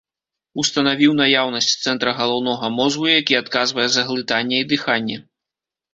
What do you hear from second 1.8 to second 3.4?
цэнтра галаўнога мозгу, які